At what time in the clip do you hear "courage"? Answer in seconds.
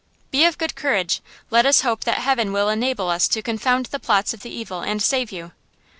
0.73-1.21